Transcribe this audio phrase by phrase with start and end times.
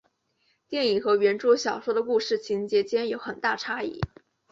[0.67, 4.01] 电影和原着小说的故事情节间有很大差异。